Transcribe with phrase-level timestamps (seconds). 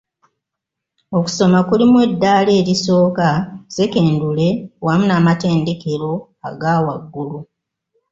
[1.17, 4.47] "Okusoma kulimu eddaala erisooka, ssekendule
[4.85, 6.11] wamu n’amatendekero
[6.47, 7.37] agaawaggulu."